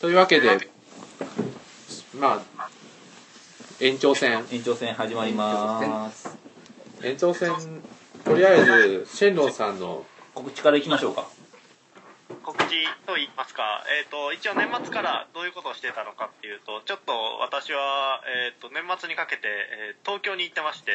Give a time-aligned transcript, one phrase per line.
[0.00, 0.48] というわけで
[2.18, 2.70] まあ
[3.80, 4.44] 延長戦。
[4.50, 6.38] 延長戦始まります。
[7.02, 7.52] 延長戦
[8.24, 10.06] とりあえずシェンロンさんの。
[10.34, 11.28] 告知からいきましょうか。
[12.42, 12.68] 告知
[13.04, 17.12] と言いますか、えー、と一応年末からどういうことをしてたのかっていうとちょっと
[17.42, 20.92] 私は、えー、と年末にかけて、えー東京に行ってまして、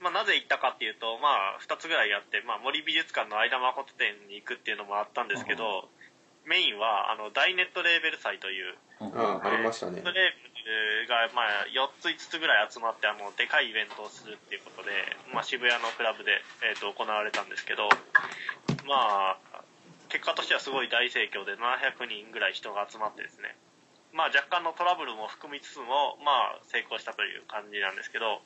[0.00, 5.88] まあ、なぜ行ったかっていうと、まあ、2つぐらいあって、まあ、森美術館の相田誠店に行くっていうのもあったんですけど、
[6.46, 9.44] メインはあの大ネットレーベル祭といううん。
[9.44, 9.96] ありましたね。
[9.96, 10.48] ネットレーベ
[11.04, 14.92] ルが、まあ、4つ5つぐらい集まってあのでかいイベントをするっていうことで、
[15.32, 17.88] まあ、渋谷のクラブで、えー、と行われたんですけど
[18.86, 19.64] まあ
[20.08, 23.56] 結果としてはすごい大盛況で700人ぐらい人が集まってですね。
[24.12, 28.40] まあ若干のトラブルも含みつつもまあ成功したという感じなんですけど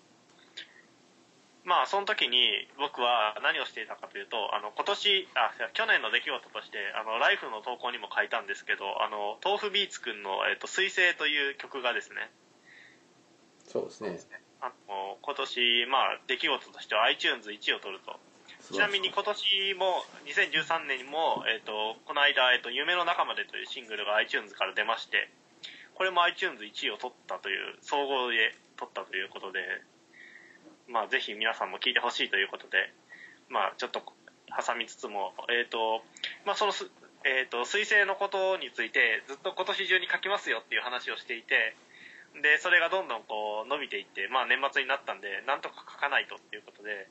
[1.68, 12.33] まあその時に僕は何をしていたかというとあの今年あ去年の出来事としてあのライフの投稿にも書いたんですけどあの豆腐ビーツくんの「えっと水星」という曲がですね。
[13.69, 14.16] そうですね。
[14.64, 18.19] あの今年まあ出来事としては iTunes1 位を取ると。
[18.72, 25.28] ちなみに今年も2013年にも、えっとこの間、えっと夢の中まで」というシングルが iTunes から出まして
[25.94, 29.60] これも iTunes1 位を取ったという総合で取ったということで
[30.89, 32.92] まあぜひ皆さんも聞いてほしいということで
[33.48, 34.00] まあちょっと
[34.48, 36.03] 挟みつつもえっ、と
[36.44, 36.89] まあそのす
[37.25, 41.77] えっ、と彗星のことについてずっと今年中に書きますよっていう話をしていて
[42.42, 47.09] でそれがどんどんこう伸びていってまあ年末になったんでなんとか書かないとっていうことで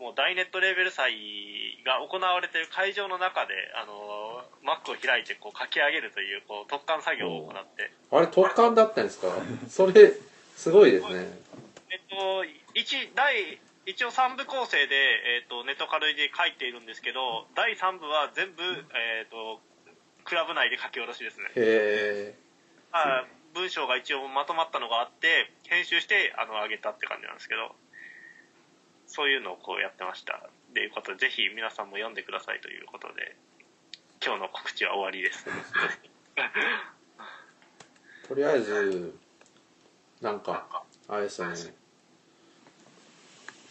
[0.00, 1.12] もう大ネットレーベル祭
[1.84, 9.28] が行われている会場の中で、あの、Mac を開いてこう書き上げるというこう特貫作業を行って、あれ特感だったんですか？
[9.68, 10.14] それ
[10.56, 11.28] すごいですね。
[11.90, 12.16] えっと、
[12.74, 14.94] 一、第、一応3部構成で、
[15.42, 19.60] えっと、ネットカルで書いているんですけど、第3部は全部、えっと、
[20.24, 21.46] クラブ内で書き下ろしですね。
[21.56, 22.38] へえ
[22.92, 27.74] まあ、文章が一応まとまったのがあって、編集して、あの、上げたって感じなんですけど、
[29.06, 30.48] そういうのをこうやってました。
[30.72, 33.36] ということで、ぜひ皆さんも読んでくださいということで、
[34.24, 35.46] 今日の告知は終わりです。
[38.28, 39.18] とりあえず
[40.20, 41.79] なんかあれですよね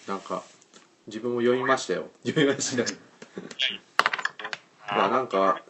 [0.10, 0.42] なんか
[1.06, 2.08] 自分も読みましたよ。
[2.26, 2.84] 読みました
[4.88, 5.62] まあなんか。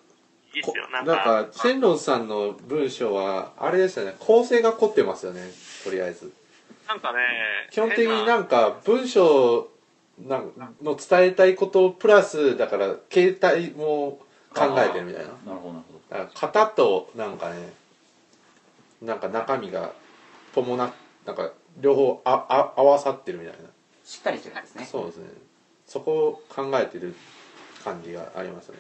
[0.92, 4.16] ななんんか、かシェンロンさんの文章はあれですよね。
[4.20, 5.42] 構成が凝ってますよね。
[5.84, 6.34] とりあえず。
[6.88, 7.20] なんかね、
[7.70, 9.70] 基本的に変なんか文章
[10.26, 10.52] なん
[10.82, 14.20] の伝えたいことプラスだから形態も
[14.56, 15.30] 考えてるみたいな。
[15.46, 16.30] なるほどなるほど。
[16.42, 17.72] 型となんかね
[19.02, 19.92] なんか中身が
[20.56, 20.92] 伴っ
[21.26, 23.56] なんか両方ああ合わさってるみたい
[24.10, 24.82] しっかりしてるんですね。
[24.82, 25.30] なそうですね。
[25.86, 27.14] そこを考えてる
[27.84, 28.78] 感じがありますね。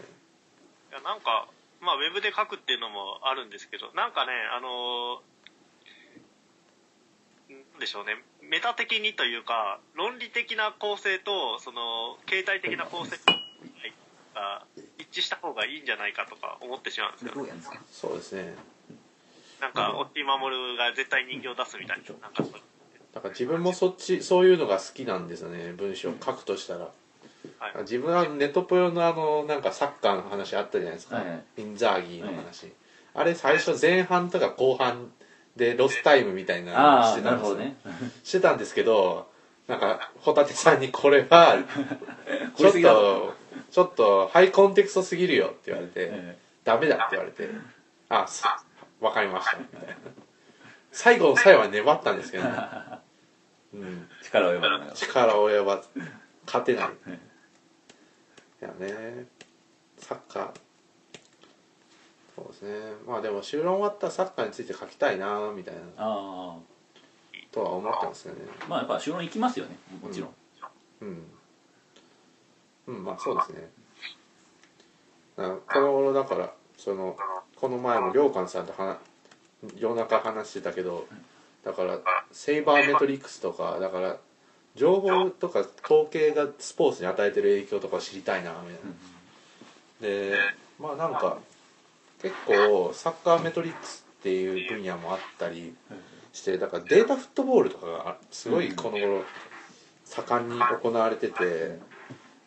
[0.91, 1.47] いやなんか、
[1.81, 5.21] まあ、ウェブで書くっていうのもあるんですけど、なんかね、あのー
[7.49, 13.17] なんでしょうね、メタ的にというか、論理的な構成と、その、形態的な構成
[14.35, 14.65] が
[14.99, 17.31] 一致した方がいいんじゃないかとか思ってしまうんですよ。
[17.33, 17.81] どうやるんですか？
[17.91, 18.55] そうですね。
[19.61, 22.61] なんか、オッティマモルが絶対人形を出すみたいな、なんかそういう
[23.13, 25.73] だから自分もそっちそういうのが好きなんですよね。
[25.75, 26.79] 文章書くとしたら。
[27.59, 27.81] はい。
[27.81, 31.61] 自分はネトポヨのあのなんかサッカーの話あったじゃないですか、はいはい。
[31.61, 32.71] インザーギーの話、
[33.13, 35.11] あれ最初前半とか後半
[35.55, 37.77] でロスタイムみたいなしてたんですね。
[38.23, 39.27] してたんですけど
[39.67, 41.57] なんかホタテさんにこれは
[42.55, 43.33] ちょっと
[43.71, 46.37] ちょっとハイコンテクストすぎるよって言われて、え。
[46.63, 47.49] ダメだって言われて
[48.09, 48.43] あす
[48.99, 49.57] わかりました。
[49.57, 49.95] みたいな
[50.91, 52.49] 最後の最後は粘ったんですけどね、
[53.73, 54.95] うん、え力を読まない。
[54.95, 55.89] 力及ばず
[56.45, 56.89] 勝てない。
[56.89, 56.91] い。
[58.61, 59.27] やね。
[59.97, 60.51] サッカー。
[62.35, 62.93] そうですね。
[63.05, 65.81] まあでも修論終わったらサッカーについて書きたいなみたいな。
[65.97, 66.57] あ
[67.51, 68.41] とは思ってますよね。
[68.61, 69.77] あまあやっぱ修論行きますよね。
[70.01, 70.35] もちろん、
[71.01, 71.31] うん。
[72.87, 73.69] うんまあそうですね。
[75.35, 77.15] この頃だからその
[77.55, 78.97] この前も良寛さんと話
[79.77, 81.07] 夜中話してたけど
[81.63, 81.99] だから
[82.31, 84.17] セイバーメトリックスとかだから
[84.75, 90.31] 情報とか統計がスポーツに与えてる影響とかを知りたいなみたいな。
[90.31, 90.37] で
[90.79, 91.39] まあなんか
[92.21, 95.73] 結構サッカーメトリックスっていう分野もあったり
[96.33, 99.23] してだからデータフットボールとかがすごいこの頃
[100.05, 101.79] 盛んに行われてて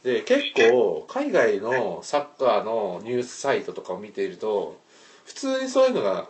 [0.02, 4.80] で結構海外のサッカーのニュースサイトとかを見ていると
[5.24, 6.28] 普通にそういうのが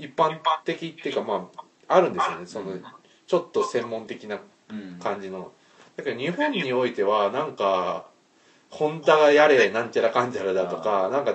[0.00, 1.48] 一般的っていうかま
[1.88, 2.46] ああるんですよね。
[2.46, 2.76] その
[3.26, 4.38] ちょっと専門的な
[4.70, 4.98] うん。
[5.00, 5.52] 感じの。
[5.96, 8.06] だけど日本においてはなんか
[8.68, 11.34] ホンダがやれなんちゃらかんちゃらだとかなんか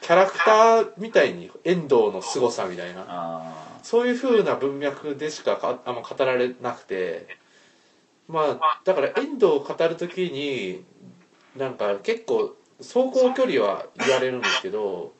[0.00, 3.04] キャラクターみたいに遠藤の凄さみたいな。
[3.08, 7.38] あそういう風な文脈でしかかあんま語られなくて。
[8.28, 10.84] まあだから遠藤を語る時に
[11.56, 15.12] なんか結構走行距離は言われるんですけど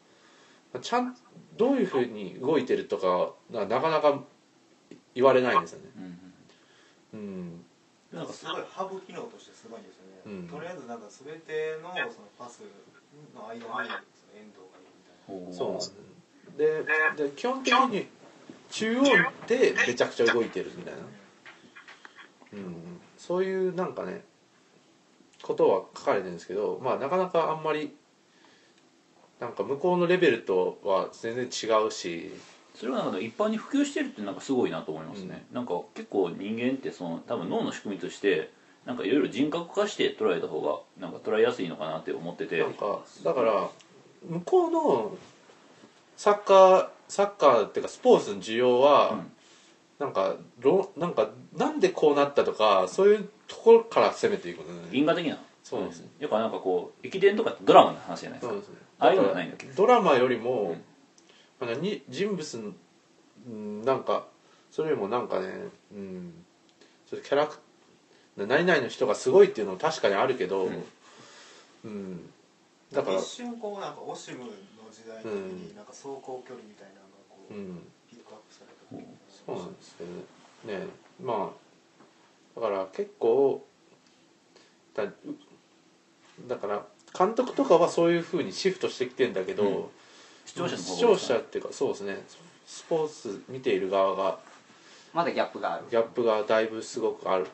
[0.81, 1.17] ちゃん
[1.61, 4.25] どういう風に動いてるとかななかなか
[5.15, 5.91] 言われないんですよね。
[5.95, 6.01] あ
[7.13, 7.65] うんうん。
[8.11, 10.49] なんかすごいハブ機能としてすごいんですよね、うん。
[10.49, 12.63] とりあえずなんか全てのそのパス
[13.35, 13.93] の間にその遠
[14.57, 15.45] 藤がいるみたいな。
[15.45, 15.55] ほう。
[15.55, 15.95] そうなんです
[16.57, 18.07] でで基本的に
[18.71, 19.05] 中央
[19.47, 21.01] でめちゃくちゃ動いてるみたいな、
[22.55, 24.23] うん、そういうなんかね
[25.43, 27.95] ことは書かれてるんですけどまあなかなかあんまり
[29.41, 32.31] なんか向こうのレベルとは全然違うし。
[32.75, 38.53] それがなんか一般に普及してるってなんかすごいなと思いますね、なんか結構人間ってその多分脳の仕組みとして
[38.87, 42.59] なんかいろいろ人格化して捉えた方がなんか捉えやすいのかなって思ってて。
[42.59, 43.69] なんかだから
[44.27, 45.17] 向こうの
[46.17, 49.33] サッカーサッカーっていうかスポーツの需要は、うん。
[49.99, 54.89] なんかろなんかなんでこうなったとかそういうところから攻めていくのね。
[54.93, 55.39] 因果的な
[55.71, 56.09] そうですね。
[56.19, 58.53] やっぱなんかこう駅伝とかってドラマの話じゃないですか。
[58.55, 58.77] そうですね。
[58.99, 59.67] ああいうのがないんだっけ？
[59.69, 60.77] ドラマよりも、
[61.61, 62.75] なんかに人物
[63.47, 64.27] うんなんか
[64.73, 65.47] それよりもなんかね
[65.95, 66.45] うん。
[67.09, 67.59] それキャラク
[68.37, 70.85] 何々の人がすごいっていうのも確かにあるけどうん。
[71.85, 72.31] うん、
[72.93, 74.47] だから一瞬こうなんかオシムの
[74.93, 77.83] 時代的になんか走行距離みたいなのがこう、うん。
[78.11, 79.05] ピックアップされた
[79.47, 80.87] そうなんですけどね
[81.23, 81.53] ま
[82.57, 83.65] あだから結構
[84.95, 85.05] だ
[86.49, 86.83] だから
[87.17, 89.85] 監督とかはそういうふうにシフトしてきてんだけど、うん。
[90.47, 92.23] 視聴者の視聴者っていうかそうですね。
[92.67, 94.39] スポーツ見ている側が
[95.13, 95.85] まだギャップがある。
[95.91, 97.47] ギャップがだいぶすごくある。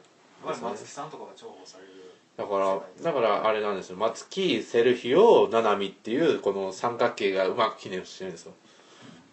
[0.45, 1.97] まあ松木さんとかが重宝される
[2.37, 3.97] だからだからあれなんですよ。
[3.97, 8.53] 松木セルヒオ七海っていうこの三角形がうまく記念してるんですよ。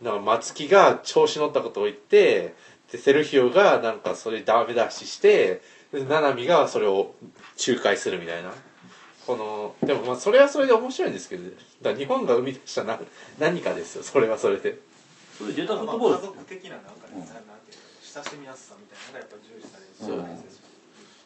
[0.01, 2.55] だから松木が調子乗ったことを言って
[2.91, 5.61] でセルヒオがなんかそれダメ出しして
[5.91, 7.13] で七海がそれを
[7.67, 8.53] 仲介するみたいな
[9.25, 11.55] このでもまあそれはそれで面白いんですけどだか
[11.91, 12.99] ら日本が生み出したな
[13.39, 14.77] 何かですよそれはそれで。
[15.37, 17.43] そういうデータフッまあトボール家族的ななんかね、うんなんていうの
[18.01, 20.57] 親しみやすさみたいなのがやっぱ重視されるそうです。
[20.57, 20.63] よ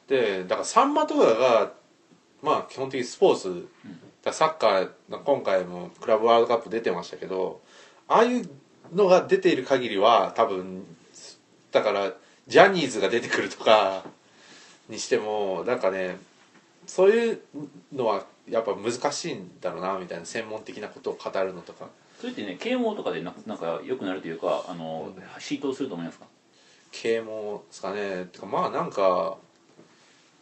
[0.07, 1.73] でだからサンマとかが
[2.41, 3.67] まあ基本的にスポーツ、
[4.23, 4.89] だサッカー
[5.23, 7.61] 今回もクラブワールドカップ出てましたけど
[8.07, 8.49] ああいう
[8.93, 10.85] のが出ている限りは多分
[11.71, 12.13] だから
[12.47, 14.05] ジャニーズが出てくるとか
[14.87, 16.17] にしてもなんかね
[16.87, 17.41] そういう
[17.93, 21.87] のはやっぱ難しいんだろうなみたいな専門的なことを語るのとか。
[22.19, 26.25] それってね啓蒙とかでななんか良くなるというかあの、浸透すると思いますか？
[26.91, 28.25] 啓蒙ですかね。
[28.31, 29.37] てかまあなんか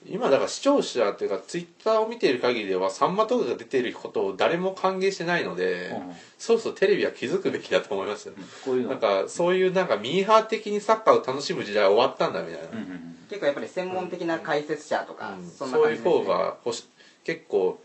[0.07, 6.15] 今だから視聴者っていうかツイッターを見ている限りではさんまとかが出ていることを誰も歓迎してないので、うんうん。
[6.37, 8.91] そうそうテレビは気づくべきだと思いますよ、こういうの。
[8.91, 15.49] なんかそういうなんかミーハー的にサッカーを楽しむ時代は終わったんだみたいな、うんうんうん結構やっぱり専門的な解説者とか、うん。
[15.49, 16.85] そんなそういう方が欲し
[17.23, 17.79] 結構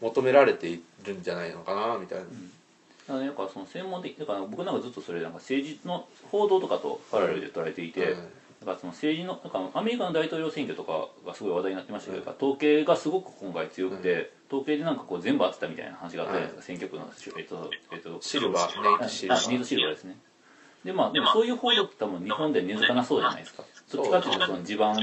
[0.00, 8.28] 求められているんじゃないのかなみたいな、だからねなんかその専門的だから僕なんかずっとそれなんか政治の報道とかとパラレルで捉えていて、うん
[8.60, 19.46] だからその政治のなんかアメリカの大統領選挙とかがすごい話題になってましたけど、統計がすごく今回強くて、統計でなんかこう全部合ってたみたいな話があったじゃないですか、選挙区の、えっとえっと、シルバーネイトシルバー。
[19.46, 20.16] あネイトシルバーですね。
[20.84, 24.96] でまあでもそういう報道って多分日本で根付かなそうじゃないですかそっちかっていうとその地盤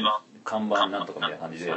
[0.43, 1.73] 看板なんとかみたいな感じで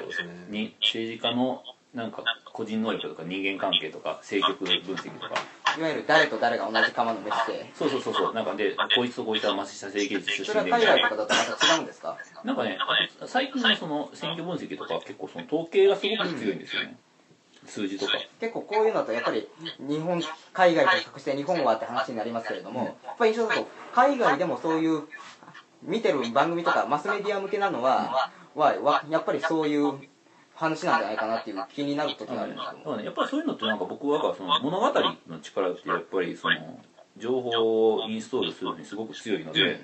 [0.50, 1.62] に政治家の
[1.94, 2.22] なんか
[2.52, 5.34] 個人能力とか人間関係とか政局分析とか。
[5.76, 7.70] いわゆる誰と誰が同じ釜の飯で。
[7.74, 8.34] そうそうそうそう。
[8.34, 11.08] なんかでこいつとこいつは松下政権出それは身でみたいな。
[11.08, 12.16] 海外とかだとまた違うんですか？
[12.44, 12.78] なんかね
[13.26, 16.96] 最近のその選挙分析とかは結構その統計がすごく強いんですよね。
[17.66, 18.12] 数字とか。
[18.40, 19.46] 結構こういうのとやっぱり
[19.78, 20.22] 日本
[20.52, 25.02] 海外と比較して日本はって話になりますけれども、やっぱり印象だと海外でもそういう
[25.82, 29.94] 見てる番組とかマスメディア向けなのははわやっぱりそういう
[30.54, 34.86] 話なんじゃないかなっていう気になる時があるんですけどもだね、やっぱりそういうのってなんか僕はその物語
[35.28, 36.80] の力ってやっぱりその
[37.16, 39.80] 情報をインストールするのにすごく強いので、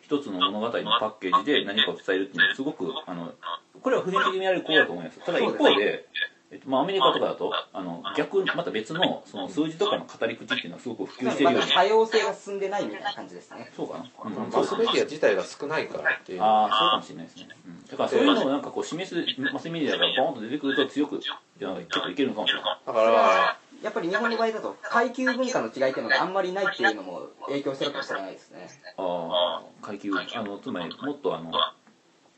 [0.00, 3.32] 一つの物語のパッケージで何かを伝えるっていうのはすごくあの
[3.80, 5.18] これは普遍的にやる行為だと思います。
[5.24, 6.06] ただ一方で
[6.54, 13.72] えっとまあ、アメリカとかだとあの逆また別のその数字とかの語り口っていうのはすごく普及してるようにだ多様性が進んでないみたいな感じですね。
[13.76, 14.50] そうかな、うん。
[14.52, 16.42] マスメディア自体が少ないからっていう。
[16.42, 22.80] ああそうかもしれないですね、うん、だからそういうのをなんかこう示すマスメディアがボーンと出てくると強くじゃあ結構いけるのかもしれない。
[22.86, 28.68] だからやっぱり日本の場合だと階級文化の違いっていうのがあんまりないっていうのも影響してるかもしれないですね。
[28.96, 31.50] ああ階級あのつまりもっとあの、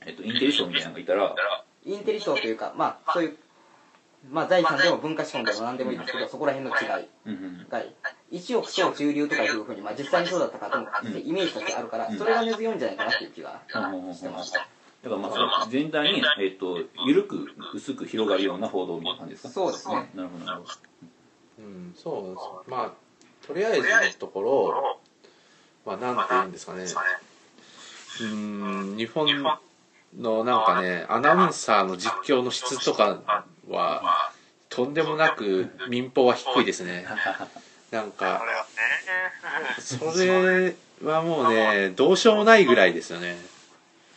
[0.07, 1.37] えっと、インテリ賞みたいなのがいたら。
[1.85, 3.37] インテリ賞というかまあそういう
[4.31, 7.09] まあ財産でも文化資本でも何でもいいですけどそこら辺の違い
[7.71, 7.83] が
[8.33, 10.87] 1億と中流とかいうふうに、まあ、実際にそうだったかとも
[11.19, 13.61] イメージとしてあるからそれが根強いんじゃないかなっていう気が
[14.15, 14.59] してました
[15.05, 20.73] だからまあ全体に、えっと緩く薄く広がるような報道みたいな感じですかそうですねなるほどなるほど
[21.59, 21.95] うん。
[21.97, 22.93] そうですまあ
[23.47, 23.87] とりあえずの
[24.19, 24.99] ところ
[25.85, 26.17] まあなん。
[26.17, 26.53] て言うん。
[26.53, 26.85] ですかね
[28.23, 28.97] うん。
[28.97, 29.29] 日本
[30.19, 30.65] のなん。
[30.65, 34.33] かねアナウンサーの実況の質とかは
[34.69, 37.07] とんでもなく民放は低いですね。
[37.91, 43.37] なんかこれはね、それはもうねどうしようもないぐらいですよね。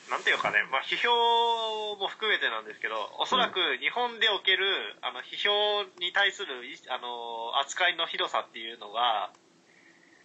[0.10, 4.66] なんていうかね、まあ、批評も含めてなんですけど、おそらく日本でおける、
[5.02, 9.30] あの、批評に対する、いあの、扱いのひどさっていうのが、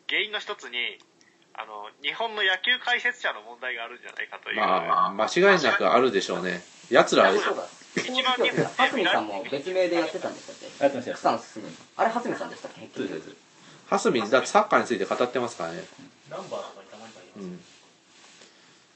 [0.09, 0.99] 原因の一つに、
[1.53, 4.57] あの、日本の野球解説者の問題があるんじゃないかという。
[4.57, 6.63] まあ間違いなくあるでしょうね。
[6.91, 7.31] 奴ら
[7.95, 10.85] そうだスポーツ教って蓮見さんも別名でやってたんでしたっけ？
[10.85, 11.11] やってました。
[11.13, 11.63] よ草野進
[11.97, 12.91] あれ蓮見さんでしたっけ？
[12.95, 13.21] そうです。
[13.21, 13.37] そうです
[13.87, 15.85] 蓮見だってサッカーについて語ってますからね。
[16.31, 17.61] ナンバーとかにたまに書いてます、うん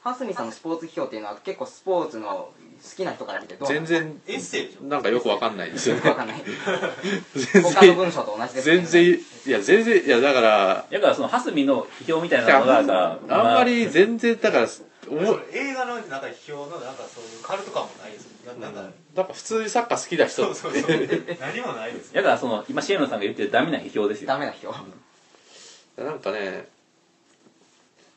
[0.05, 2.53] 蓮見さんのスポーツ批評っていうのは結構スポーツの好
[2.97, 4.85] きな人から見てどう全然エッセイでしょ。
[4.85, 5.91] なんかよくわかんないです。
[5.91, 6.43] よねわかんない。
[7.35, 14.69] 全他の然文章と同じです全然いや全然いやだからだからその蓮見の批評みたいなのがさあんまり全然だから
[15.53, 18.83] 映画のなんか批評のなんかそういうカルト感もないですよななんか、
[19.15, 20.91] なんか普通にサッカー好きな人そうそうそう。
[21.41, 22.15] 何もないですよ。
[22.15, 24.29] だからその今シエノさんが言ってるダメな批評ですよ。
[24.29, 24.75] ダメな人
[25.97, 26.69] なんかね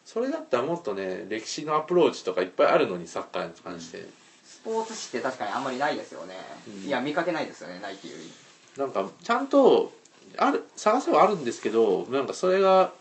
[0.06, 4.08] それだったらもっとね歴史のアプローチとかいっぱいあるのにサッカーに関して、
[4.46, 6.36] スポーツ紙って確かにあんまりないですよね、
[6.68, 6.84] うん。
[6.84, 8.82] いや見かけないですよねないっていうより。
[8.82, 9.94] なんかちゃんと
[10.38, 12.92] ある探せばあるんですけどなんかそれが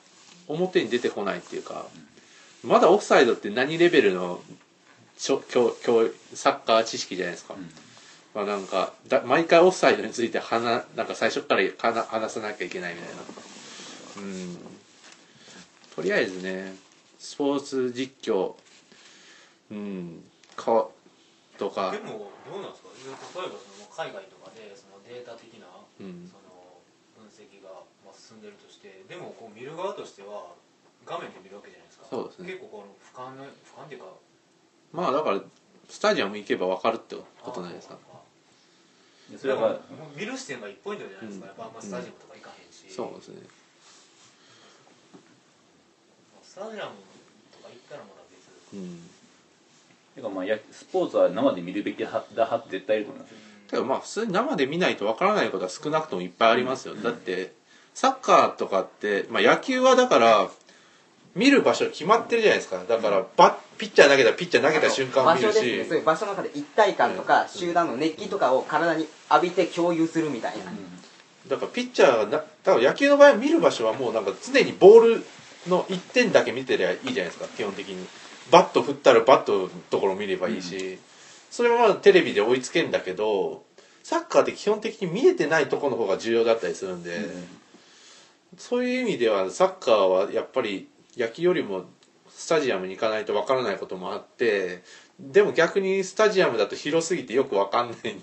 [0.48, 1.86] 表に出てこないっていうか
[2.64, 4.40] まだオフサイドって何レベルの
[5.20, 7.70] ちょ教教サッカー知識じゃないですか、ん。
[8.34, 13.22] まあなんかだ毎回オフサイドについて話なんか最初から話話さなきゃいけないみたいな。
[14.16, 14.58] うん。
[15.94, 16.74] とりあえずね
[17.18, 18.54] スポーツ実況
[19.70, 20.24] うん。
[20.56, 20.88] か
[21.58, 21.90] とか。
[21.92, 22.88] でもどうなんですか？
[23.40, 25.68] 例えばその海外とかでそのデータ的な
[26.00, 26.32] うん。
[26.32, 26.80] その
[27.20, 27.68] 分析が
[28.06, 30.56] まあ進んでるとしてでもこう見る側としては
[31.04, 32.06] 画面で見るわけじゃないですか。
[32.08, 32.56] そうですね。
[32.56, 34.16] 結構この俯瞰の俯瞰っていうか
[34.92, 35.40] まあだから
[35.88, 37.96] スタジアム行けば分かるってことないですか？
[39.38, 39.78] それは
[40.16, 43.42] 見る視点が一ポイントじゃないですか、やっぱあんまスタジアムとか行かへんし、そうですね。
[46.42, 46.90] スタジアム
[47.52, 49.08] とか行ったらまだ別うん。
[50.16, 53.30] てかまあやスポーツは生で見るべきだだは絶対いると思います。
[53.30, 53.36] よ
[53.70, 57.52] けどまあ普通に生で見ないと分からないことは少なくともいっぱいありますよ、だって
[57.94, 60.50] サッカーとかって、まあ、野球はだから
[61.34, 62.82] 見る場所決まってるじゃないですか。
[62.88, 65.54] だからバッピッチャー投げたらピッチャー投げた瞬間見るし。
[65.54, 65.84] 所ですね。
[65.84, 70.64] そういう場所の中で一体感とか集団の熱気とかを体に浴びて共有するみたいな、
[71.48, 75.24] だからピッチャーがなだから野球の場合は見る場所はもうなんか常にボール
[75.68, 77.46] の1点だけ見てりゃいいじゃないですか。
[77.56, 78.06] 基本的に。
[78.50, 80.98] バット振ったらバットのところ見ればいいし、
[81.52, 83.62] それはまあテレビで追いつけんだけど
[84.02, 87.16] サッカーって基本的に見えてないところの方が重要だったりするんで、
[88.58, 90.88] そういう意味ではサッカーはやっぱり
[91.20, 91.84] 野球よりも
[92.28, 94.82] スタジアムに行かないとわからないこともあって
[95.18, 98.16] でも逆にスタジアムだと広すぎてよくわかんない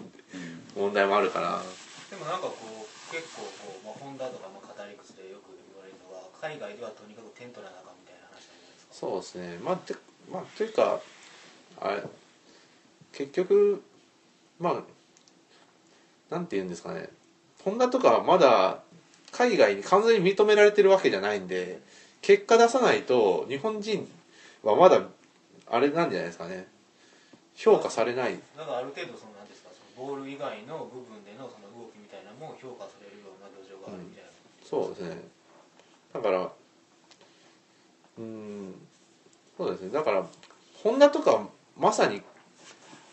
[0.76, 1.62] 問題もあるから。
[2.10, 8.94] でもなんかこう結構こう、まあ、ホンダとか、まあ、カタリックスでよく言われるのが海外ではとにかく点取らなあかんみたいな話じゃないですか？
[8.94, 9.60] そうですね。
[9.62, 9.96] まあて
[10.32, 11.00] まあというか
[11.80, 12.04] あれ
[13.14, 13.84] 結局
[14.60, 17.10] まあなんて言うんですかね。
[17.64, 18.80] ホンダとかはまだ
[19.32, 21.82] 海外に完全に認められてるわけじゃないんで
[22.22, 24.08] 結果出さないと日本人
[24.64, 25.02] はまだ
[25.70, 26.68] あれなんじゃないですかね。
[27.56, 28.38] 評価されない。
[28.58, 34.30] なんかある程度そのなんですかそのボール以外の部分でのその動きみたいなのも評価されるような土壌があるみたいな、
[34.64, 35.22] そうですね。
[36.14, 36.52] だから
[38.20, 38.76] うん
[39.58, 39.90] そうですね。
[39.90, 40.26] だから
[40.84, 41.48] ホンダとか
[41.78, 42.22] まさに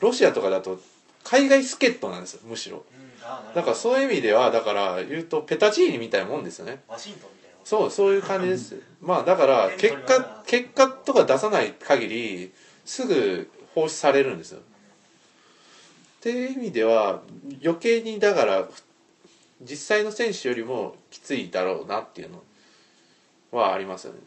[0.00, 0.80] ロシアとかだと
[1.22, 2.84] 海外助っ人なんですよむしろ。
[2.92, 3.54] うん。
[3.54, 6.82] だからそういう意味ではだから言うとペタチーニみたいなもんですよね。
[6.88, 8.76] ワシントンみそうそういう感じです。
[9.00, 12.52] まあだから結果結果とか出さない限り
[12.84, 14.60] すぐ放出されるんですよ。
[14.60, 14.62] っ
[16.20, 17.22] ていう意味では
[17.62, 18.68] 余計にだから
[19.62, 22.42] 実際の選手よりもきついだろうなっていうの
[23.50, 24.20] はありますよね。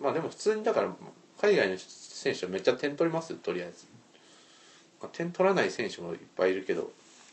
[0.00, 0.94] まあでも普通にだから
[1.40, 3.86] 海外の選手はめっちゃ点取りますよとりあえず、
[5.00, 6.90] まあ、点取らない選手もいっぱいいるけど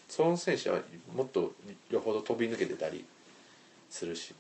[0.08, 0.80] その選手は
[1.16, 1.54] もっと
[1.90, 3.06] よほど飛び抜けてたり
[3.90, 4.36] するし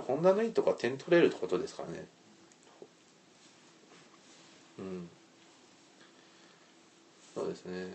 [0.00, 2.06] ホンダのいいとこは点取れるってことですからね。
[4.78, 5.08] うん。
[7.34, 7.86] そうですね。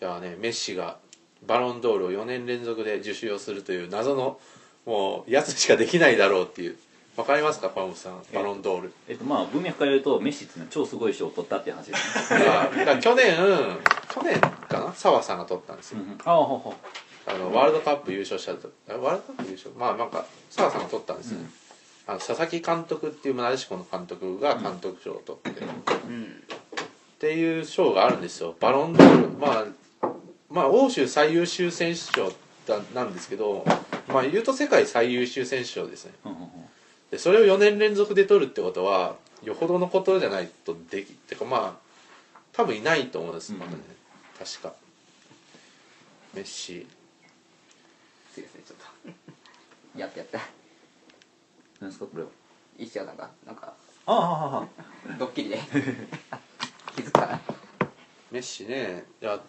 [0.00, 0.98] やねメッシが
[1.46, 4.38] バロンドールを4年連続で受賞するという謎の
[4.84, 6.76] もうやつしかできないだろうっていう。
[7.16, 8.92] わかりますかパンプさんバロンドール。
[9.08, 12.40] えっとまあ文脈から言うとメッシっていうのは超すごい賞を取ったっていう話ですね。
[12.42, 13.34] いやだから去年
[14.10, 14.92] 去年かな？
[14.94, 16.00] 澤さんが取ったんですよ。
[16.00, 16.18] うんうん。
[16.22, 16.74] ああほうほう
[17.28, 19.70] あのワールドカップ優勝したワールドカップ優勝？
[19.76, 21.52] まあなんか澤さんが取ったんですよ、うん。
[22.06, 25.64] あの佐々木監督っていうなでしこの監督が監督賞を取って、っ
[26.08, 26.42] うん。
[27.18, 28.54] ていう賞があるんですよ。
[28.60, 29.28] バロンドール。
[29.38, 29.64] まあ
[30.48, 32.32] まあ欧州最優秀選手賞
[32.66, 33.64] だなんですけど
[34.08, 36.12] まあ言うと世界最優秀選手賞ですね。
[37.10, 43.58] でそれを4年連続で取るってことはよほどのことじゃないとできってかまあ多分いないと思うんです、うん。
[43.58, 43.78] まだね。
[44.38, 44.72] 確か。
[46.34, 46.86] メッシ
[48.36, 48.78] そうですねちょっ
[49.94, 49.98] と。
[49.98, 50.38] やってやって。
[51.80, 52.28] 何ですかこれは？
[52.78, 53.72] 石谷さんがなんか
[54.06, 54.68] あああああ。
[55.18, 55.58] ドッキリで。
[56.94, 57.40] 気づくかな。
[58.30, 59.04] メッシね。
[59.20, 59.40] いや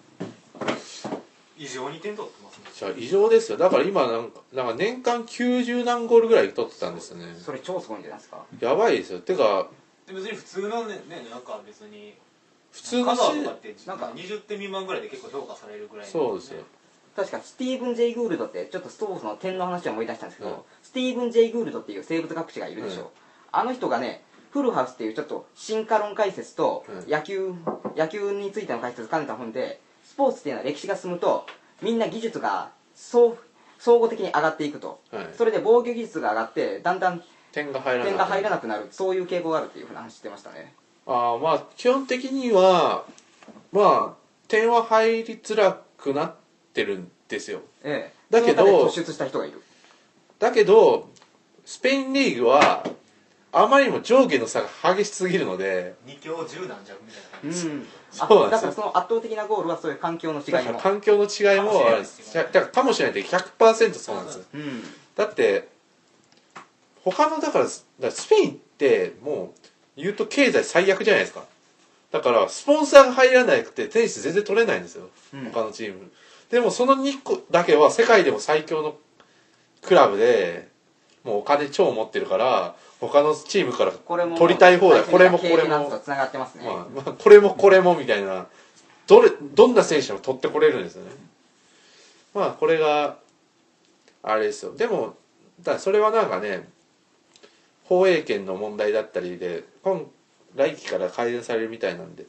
[1.58, 2.64] 異常に点取ってますね。
[2.74, 3.58] じゃあ異常ですよ。
[3.58, 7.36] だから今なんかなんか年間90何ゴールぐらい取ってたんですよね。
[7.44, 8.46] それ超すごいんじゃないですか？
[8.60, 9.20] やばいですよ。
[9.20, 9.68] てか
[10.06, 12.14] で別に普通のねねなんか別に
[12.72, 16.64] 普通のカバーしとかってなんか20点未満ぐらいで結構評価されるぐらいのそうですよ
[17.18, 20.58] 確かスティーブン・ジェイ・グールドってちょっとストーブスの点の話を思い出したんですけど、うん。
[20.84, 23.08] スティーブン・ジェイ・グールドっていう生物学者がいるでしょ、うん。
[23.54, 27.12] あの人がねフルハウスっていうちょっと進化論解説とうん。
[27.12, 27.56] 野球、
[27.96, 31.48] 野球についての解説を兼ねた本でスポーツっていうのは歴史が進むと
[31.82, 33.36] みんな技術が総
[33.80, 35.28] 総合的に上がっていくと、はい。
[35.36, 38.90] それで防御技術が上がってだんだん点が入らない点が入らなくなる。
[38.92, 40.76] そういう傾向があるっていうふうな話してましたね。
[41.08, 43.06] ああまあ基本的には
[43.72, 44.14] まあ
[44.48, 46.47] 点は入りづらくなって
[46.86, 47.62] るんですよ。
[47.84, 48.14] ええ。
[48.30, 49.62] だけど突出した人がいる。
[50.40, 51.10] だけど
[51.66, 52.86] スペインリーグは
[53.52, 57.88] あまりにも上下の差が激しすぎるので2強10なんじゃみたいなう感じん。
[58.12, 62.34] そうなんですだからその圧倒的なゴールはそういう環境の違だからいも環境の違いもあるんです。
[62.34, 63.24] だからかもしれない。
[63.24, 64.44] けど100%そうなんですよ。
[64.54, 64.84] うん。
[65.16, 65.68] だって
[67.04, 69.54] 他のだからだからスペインっても
[69.98, 71.44] う言うと経済最悪じゃないですか。
[72.12, 75.46] だからスポンサーが入らなくてテニス全然取れないんですよ、うん。
[75.52, 76.12] 他のチーム
[76.50, 78.96] でもその2個だけは世界でも最強の
[79.82, 80.70] クラブで
[81.24, 88.48] もうお金超持ってるから他のチームからこれも取りたい放題これもこれもとつながってますね、まあ、まあこれもこれもみたいな。
[89.08, 91.12] どれどんな選手も取ってこれるんですよね。
[92.36, 93.18] まあこれが
[94.22, 94.76] あれですよ。
[94.76, 95.16] でも
[95.64, 96.68] だそれはなんかね
[97.86, 100.02] 放映権の問題だったりで今
[100.56, 102.26] 来期から改善されるみたいなんで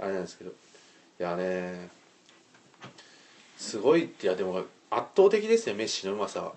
[0.00, 0.50] あれなんですけど。
[0.50, 1.88] いやね
[3.58, 4.04] すごい。
[4.22, 6.52] いやでも圧倒的ですよメッシのうまさは。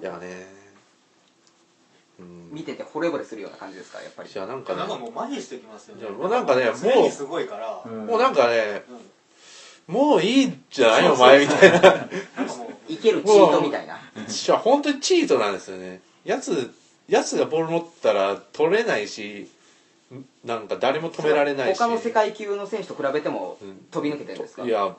[0.00, 0.46] いやね。
[2.18, 2.50] うん。
[2.52, 4.28] 見てて惚れ惚れするような感じですかやっぱり。
[4.28, 4.80] じゃあなんかね。
[4.80, 6.02] なんかもう麻痺してきますよね。
[6.02, 6.74] いやもうなんかねもう。
[6.76, 8.82] 常にすごいから、うんもうなんかね
[9.88, 9.94] うん。
[9.94, 11.80] もういいんじゃないお前みたいな。
[11.80, 14.00] なんかもういけるチートみたいな。
[14.26, 16.00] じゃあ本当にチートなんですよね。
[16.24, 16.72] やつ
[17.06, 19.48] やつがボール持ったら取れないし
[20.12, 21.78] んなんか誰も止められないし。
[21.78, 23.76] 他の世界級の選手と比べてもうん。
[23.90, 24.64] 飛び抜けてるんですか？
[24.64, 24.96] いや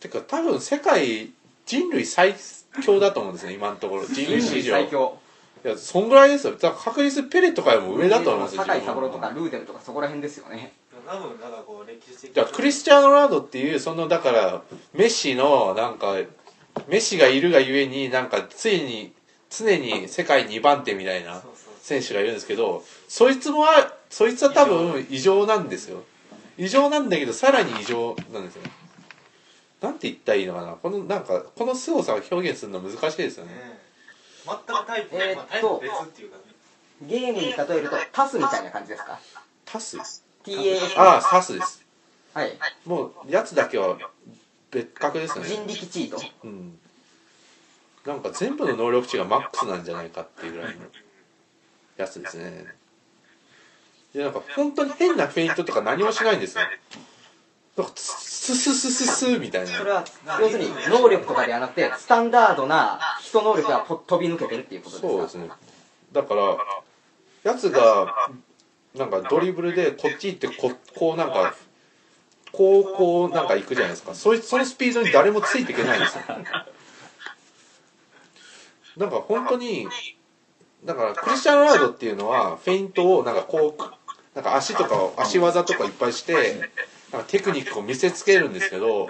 [0.00, 1.30] てか多分世界
[1.66, 2.34] 人類最
[2.82, 4.06] 強だと思うんですね今のところ。
[4.06, 4.72] 人類史上。
[4.72, 5.18] 最強。
[5.64, 6.56] いやそんぐらいですよ。
[6.56, 10.72] 確実にペレとかよりも上だと思いますよ酒井三郎とかルーデルとかそこら辺ですよね。
[11.06, 14.62] 多分なんかこう歴史的じゃあクリスチャーノ・ロナウドっていうそのだから
[14.94, 16.14] メッシのなんか
[16.88, 19.12] メッシがいるがゆえになんかついに
[19.50, 21.42] 常に世界2番手みたいな
[21.82, 26.04] 選手がいるんですけどそいつもはそいつは多分異常なんですよ。
[26.56, 28.62] 異常なんだけどさらに異常なんですよ
[29.80, 30.72] なんて言ったらいいのかな。
[30.72, 33.54] このなんかこの凄さを表現するの難しいですよね。
[33.54, 33.80] ね
[34.46, 36.42] 全くタイプ、えータイプ別っていうかね。
[37.02, 39.18] ゲームに例えるとタスみたいな感じですか？
[39.64, 39.96] タス
[40.44, 41.84] ？TAS ああタスです。
[42.34, 42.52] はい。
[42.84, 43.96] もうやつだけは
[44.70, 45.50] 別格ですよね。
[45.50, 46.20] 人力チート？
[46.44, 46.78] うん。
[48.06, 50.82] なんか全部の能力値がマックスなんじゃないかっていうぐらいの
[51.96, 52.66] やつですね。
[54.14, 56.64] でなんか本当に変なフェイントとか何もしないんですよ
[57.76, 59.68] なんかスススススみたいな。
[59.68, 60.04] それは
[60.40, 65.08] 要するに能力とかではなくてスタンダードな人能力がぽ飛び抜けてるっていうことですか？
[65.08, 65.48] そうですね。
[66.12, 66.56] だから
[67.44, 68.30] やつが
[68.96, 71.54] なんかドリブルでこっち行ってここうなんか
[72.52, 74.14] こうこうなんか行くじゃないですか。
[74.14, 76.22] そいそのスピードに誰もついていけないんですよ。
[78.96, 79.86] なんか本当に
[80.84, 83.82] だからクリスチャン・ロナウドっていうのはフェイントをなんかこう
[84.34, 86.68] なんか足とかを足技とかいっぱいして
[87.12, 89.08] なんかテクニックを見せつけるんですけど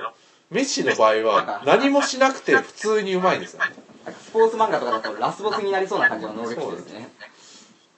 [0.51, 3.71] メッシの場合は何もしなくて普通にうまいんですよね。
[4.05, 7.09] なんかスポーツ漫画とかだとラスボスになりそうな感じの能力値ですね。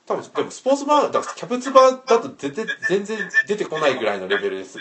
[0.06, 4.78] 多分でもスポーツバーだからキャプツバーだと全然全然出てこないぐらいのレベルです。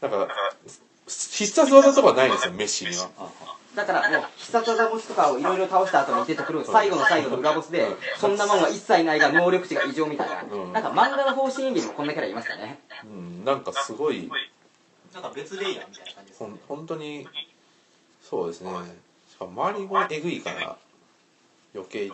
[0.00, 0.28] だから
[1.06, 3.10] 必殺技とかないんですよメッシには。
[3.18, 3.28] あ
[3.74, 7.86] だからもう必殺技ボスとかをいろいろ倒した後に出てくる最後の最後の裏ボスで
[8.18, 10.72] そんなもんは一切ないが能力値が異常みたいな、うん。
[10.72, 12.80] なんか漫画の方針演技にもこんなキャラいましたね。
[13.04, 14.30] うんなんかすごい
[15.14, 16.48] なんか別レイヤーみたいな感じですね。
[16.48, 17.26] ほん本当に
[18.22, 18.70] そうですね。
[19.30, 20.76] しかも周りもえぐいから
[21.74, 22.10] 余計に。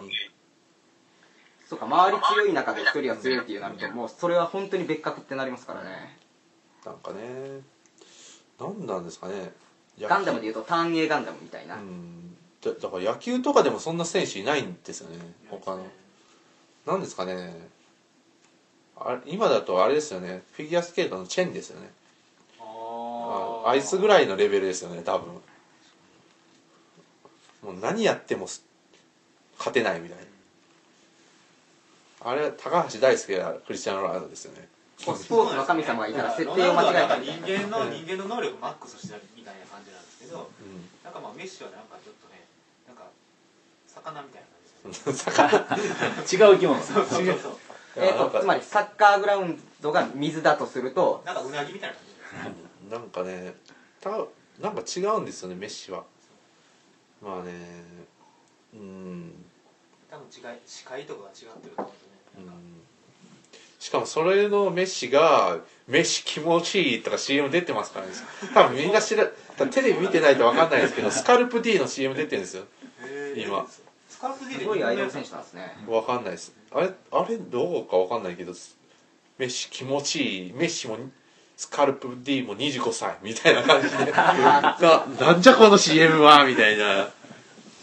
[1.68, 6.16] そうか周り強い中で一人は強いっていうなるともうそれは本当に別格ってなりますからね。
[6.87, 7.61] なんかね
[8.59, 9.35] 何なんですかね。
[9.35, 9.51] 野
[10.00, 12.37] ガンダムでいうとターン A ガンダムみたいな、うん。
[12.62, 15.18] だだから野球とかでもそんな選手いないんですよね
[15.50, 15.87] 他の。
[16.87, 17.54] なんですかね。
[18.96, 20.42] あれ今だとあれですよね。
[20.52, 21.90] フィギュアスケートのチェンですよね。
[22.61, 25.32] あああいつぐらいのレベルですよね多分。
[27.62, 28.64] もう何やってもす
[29.58, 30.24] 勝てないみたいな。
[32.20, 34.68] あれ高橋大輔がクリスチャン・ロナウドですよね。
[35.04, 39.22] こうスポーツの神様がいたら設定を間違えたり人間の人間の能力マックスしてる。
[39.37, 40.84] みたいな感じなんですけどうん。
[41.00, 42.44] なんかまあメッシはなんかちょっとね
[42.84, 43.08] なんか
[43.88, 45.12] 魚みたいな感じで。
[46.28, 46.76] すよね違う生き物。
[46.84, 47.38] そうそうそう。
[47.40, 47.56] そう。
[47.96, 51.22] えーとつまりサッカーグラウンドが水だとすると。
[51.24, 51.96] なんかうなぎみたいな
[52.42, 52.92] 感じ。
[52.92, 53.54] なんかね
[54.00, 54.11] た
[54.61, 56.04] なんか違うんですよねメッシは。
[57.22, 57.52] まあね
[58.74, 59.32] うん。
[60.11, 62.88] 多分違い視界とかが違ってると思うんですよねうん
[63.79, 68.12] しかもそれのメッシが「メッシ気持ちいい」とか CM 出てますからね。
[68.53, 72.64] 多分みんな知らテレビ見てないと分かんないですけどスカルプ D の CM 出てるんですよ。
[73.37, 73.67] 今。
[74.09, 75.77] スカルプ D すでごいアイドル選手なんですね。
[75.87, 76.53] 分かんないです。
[76.73, 78.53] あれあれどうか分かんないけど
[79.38, 80.99] メッシ気持ちいいメッシも
[81.57, 84.11] スカルプ D も25歳みたいな感じで。
[84.11, 87.11] ななんじゃこの CM はみたいな。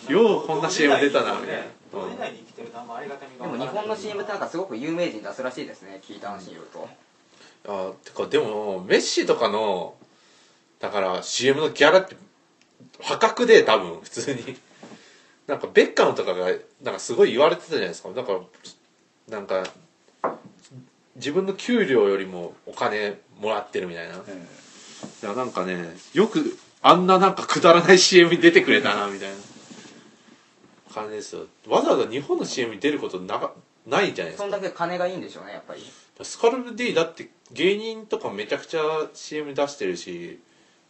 [0.09, 1.63] ようこんな CM 出たなみたいな、
[1.95, 6.89] 同時代に生きてるとあんまありがたみでも日本の CM ってなんかすごく有名人出すらしいですね聞いた話によると。
[7.67, 9.95] あてかでもメッシとかの
[10.79, 12.17] だから CM のギャラって
[13.01, 14.57] 破格で多分普通に。
[15.47, 16.47] なんかベッカムとかが
[16.81, 18.09] なんかすごい言われてたじゃないですか。
[18.09, 18.39] だから
[19.29, 19.63] なんか
[21.15, 24.15] 自分の給料よりもお金もらってるみたいな。
[24.15, 24.17] い
[25.21, 29.35] やなんかねよくあんななんかくだらない CM に出てくれたなみたいな
[30.95, 31.45] 感じですよ。
[31.67, 33.53] わざわざ日本の CM に出ることなか
[33.85, 34.43] ないじゃないですか。
[34.43, 35.81] そんだけ金がいいんでしょうねやっぱり。
[36.23, 38.81] スカルプ D だって芸人とかめちゃくちゃ
[39.13, 40.39] CM 出してるし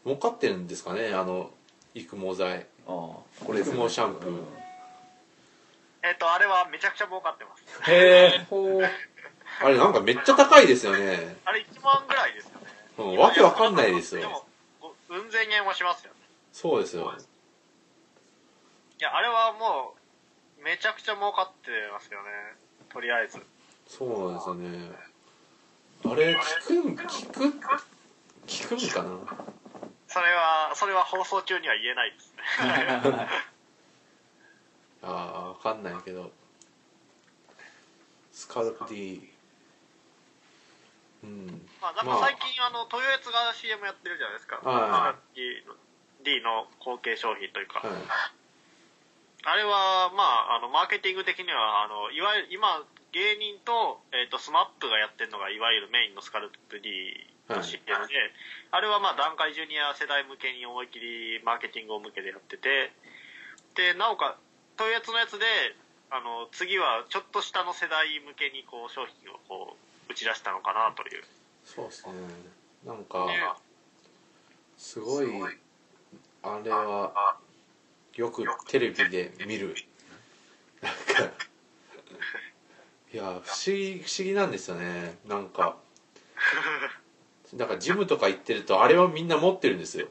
[0.04, 1.50] 儲かってるんですかねあの
[1.96, 2.60] 育毛剤。
[2.60, 3.80] ああこれですよね。
[3.80, 4.30] 育毛シャンプー。
[4.30, 4.38] うん。
[6.04, 7.91] えっ、と、あれはめちゃくちゃ儲かってます。
[7.91, 8.46] へえ。
[8.48, 8.82] ほう。
[9.63, 11.36] あれなんかめっちゃ高いですよね。
[11.46, 12.68] あれ1万ぐらいですよね。
[12.98, 14.22] うんわけわかんないですよ。
[14.22, 14.46] でも、
[14.82, 16.20] ごうん千円はしますよね。
[16.54, 17.13] そうですよ
[18.99, 19.95] いや、あれはも
[20.60, 22.29] う、めちゃくちゃ儲かってますよね。
[22.89, 23.39] とりあえず。
[23.88, 24.91] そうなんですよね
[26.05, 27.84] あれ聞くん聞く？
[28.47, 29.10] 聞くんかな？
[30.08, 32.43] それは、それは放送中には言えないですね。
[35.03, 36.31] あーわかんないけど
[38.31, 39.31] スカルプ D
[41.23, 44.58] うんまあ、なんか最近、あの、トヨエツが CM やってるじゃないですか。
[44.63, 45.15] は
[46.23, 47.79] D の後継商品というか。
[47.79, 47.97] はい
[49.45, 52.81] あれは、まあ、あの、マーケティング的には、あの、いわゆる、今、
[53.13, 57.13] 芸人と、えっ、と、スマップがやってるのが、いわゆるメインのスカルプ D
[57.47, 58.17] の CM で、
[58.71, 62.91] あれはまあ、団塊ジュニア世代向けに思いっきりマーケティングを向けてやってて、
[63.75, 64.38] で、なおか、
[64.77, 65.45] トヨエツのやつで、
[66.10, 69.77] あの、次は、ちょっと下の世代向けに、こう、商品をこ
[70.10, 71.23] う、打ち出したのかなという。
[71.63, 72.13] そうですね。
[72.84, 73.39] なんかね。
[74.77, 75.27] すごい
[76.43, 77.38] あれは
[78.15, 79.75] よくテレビで見る。
[80.82, 81.34] なんか
[83.13, 85.17] いや不思議不思議なんですよね。
[85.28, 85.78] なんか
[87.54, 90.08] なんかジムとか行ってるとあれはみんな持ってるんですよ。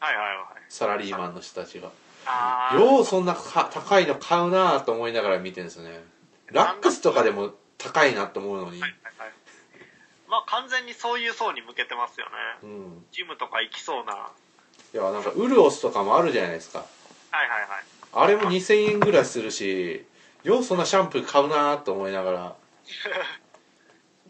[0.00, 0.36] はいはいはい。
[0.68, 1.90] サラリーマンの人たちが。
[2.74, 6.02] ようそんなか高いの買うなと思いながら見てるんですよね。
[6.46, 8.80] ラックスとかでも高いなと思うのに。
[8.80, 9.32] はいはい。
[10.28, 12.32] まあ、完全にそういう層に向けてますよね。
[12.62, 13.06] うん。
[13.12, 14.12] ジムとか行きそうな。
[14.12, 14.32] は
[14.94, 16.86] いやなんかウルオスとかもあるじゃないですか
[17.32, 17.68] いはいはい。
[18.12, 20.04] あれも2000円ぐらいするし
[20.42, 22.56] ようそんなシャンプー買うなと思いながら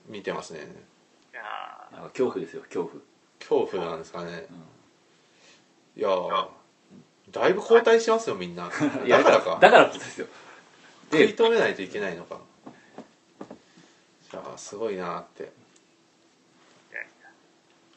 [0.09, 0.61] 見てますね。
[1.33, 1.43] いや
[1.93, 3.03] なんか恐怖ですよ恐怖。
[3.39, 4.47] 恐怖なんですかね、
[5.97, 6.49] いやー
[7.31, 8.71] だいぶ後退してますよみんな。
[9.07, 9.59] いやだからか。
[9.61, 10.27] だからこそですよ。
[11.11, 12.39] 食い止めないといけないのか。
[14.33, 15.53] いやーすごいなーって。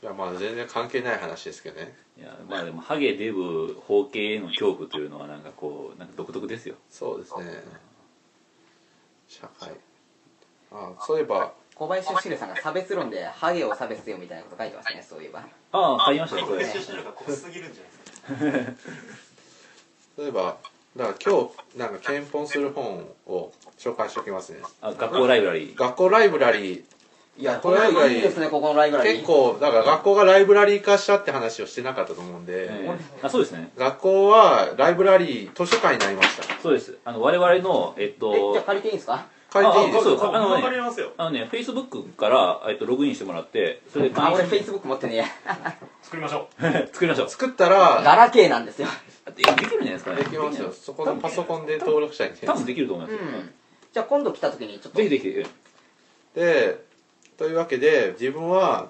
[0.04, 6.76] いやまあ全然関係ない話ですけどねいやまあでもハゲデブ包茎への恐怖というのはなんかこうなんか独特ですよ。
[6.90, 7.64] そうですね。
[9.28, 9.72] 社会。
[10.72, 15.48] あそういえば小林義秀さんが差別論でハゲを差別せよみたいなこと書いてますねそういえば。
[15.72, 16.66] ああ書いましたねそれ。
[16.66, 17.84] 小林義が濃すぎるんじゃ
[18.34, 18.88] ないです
[20.18, 20.58] か例えば
[20.96, 24.60] だから今日なんか検本する本を紹介しておきますね。
[24.82, 25.76] あ学校ライブラリー。
[25.76, 26.84] 学校ライブラリ
[27.38, 29.14] いやこれこれいいですねここのライブラリー。
[29.14, 29.16] ー。
[29.18, 33.72] 結構だから学校がライブラリー化したって話をしてなかったと思うんで、ええあそうですね。
[33.78, 36.44] 学校はライブラリー図書館になりました。
[36.62, 36.98] そうです。
[37.06, 39.26] あの我々のえっえじゃあと借りていいんですか？
[39.52, 41.12] 借りていいですあそうかあのねわかりますよ。
[41.18, 45.26] あのねフェイスブックから、えっと、ログインしてもらってそれであ俺フェイスブック持ってね
[46.04, 46.64] 作りましょう。
[46.94, 47.30] 作りましょう。
[47.30, 48.88] 作ったらガラケーなんですよ。
[49.36, 50.18] でできるんじゃないですかね。
[50.24, 50.72] できますよ。
[50.72, 53.54] そこのパソコンで登録したいんで多分できると思いますよ、うん。
[53.94, 54.98] じゃあ今度来た時にちょっと。
[54.98, 55.46] ぜひぜひ。
[56.36, 56.91] で
[57.38, 58.90] というわけで自分は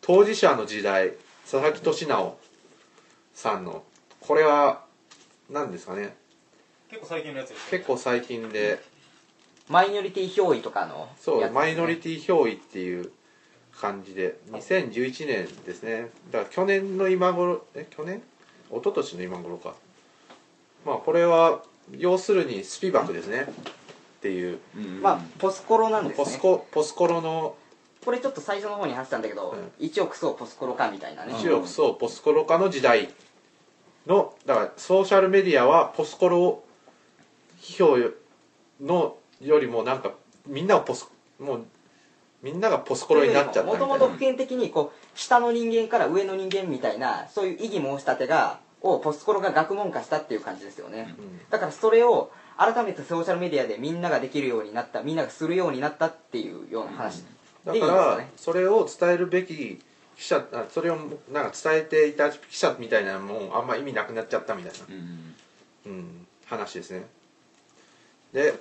[0.00, 2.38] 当事者の時代佐々木俊直
[3.34, 3.84] さんの
[4.20, 4.84] これは
[5.50, 6.14] 何ですかね。
[6.88, 8.82] 結構最近のやつです結構最近で。
[9.68, 13.10] マイノリティ憑依とかのそう、マイノリティ憑依っていう
[13.80, 14.36] 感じで。
[14.50, 16.10] 2011年ですね。
[16.30, 18.22] だから去年の今頃え去年？
[18.70, 19.74] 一昨年の今頃か。
[20.84, 21.62] まあこれは
[21.96, 23.42] 要するにスピバクですね。
[23.42, 24.58] っていう。
[24.76, 25.00] うん。
[25.00, 26.24] まあポスコロなんですね。
[26.24, 27.56] ポスコポスコロの
[28.04, 29.72] これちょっと最初の方に話したんだけど、うん。
[29.78, 33.08] 一億総ポスコロかみたいなね、一億総ポスコロ化の時代
[34.06, 36.62] のだからソーシャルメディアはポスコロ
[37.60, 37.96] 批評
[38.80, 40.12] のよりもなんか
[40.46, 41.64] みんなをポスもう
[42.42, 43.86] みんながポスコロになっちゃったみたいな。
[43.86, 51.40] もともと普遍的にこう下の人間から上の人間みたいなそういう異議申し立てがをポスコロが学問化したっていう感じですよね、うん。
[51.50, 57.41] だからそれを改めてソーシャルメディアでみんなができるようになったみんながするようになったっていうような話、だで
[57.72, 59.80] いいからそれを伝えるべき
[60.16, 60.96] 記者あそれを
[61.32, 65.34] なんか伝えていた記者みたいなのもあんま意味なくなっちゃったみたいな、うん
[65.86, 67.04] うん、話ですね。
[68.32, 68.54] で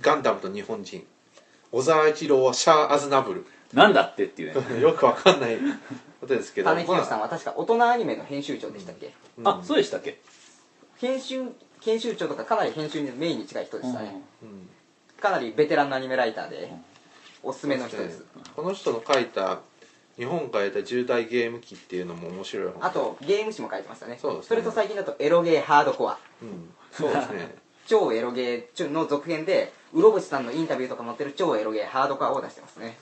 [0.00, 1.06] ガンダムと日本人。
[1.70, 4.76] 小沢一郎はシャア・アズナブなんだってっていうね。
[4.76, 5.58] ル よくわかんない
[6.20, 6.70] ことですけど。
[6.70, 10.20] 種博さんは確か大人アニメの編集長でしたっけ、まああそうでしたっけ？
[10.96, 11.44] 編集
[11.80, 14.70] 編集長とかかなり編集にメインに近い人でしたね、うん。
[15.20, 16.72] かなりベテランのアニメライターで
[17.44, 18.24] おすすめの人です。
[18.56, 19.60] この人の書いた
[20.16, 24.18] 日本が得た重大ゲーム機っていうのも面白い本あとゲーム誌も書いてましたね。
[24.20, 24.56] そうですね。
[24.56, 26.18] れと最近だとエロゲーハードコア。
[26.42, 26.70] うん。
[26.92, 27.54] そうですね。
[27.86, 32.96] 超エロゲーの続編でうろぶちさんのインタビューとか載ってる超エロゲーハードコアを出してますね。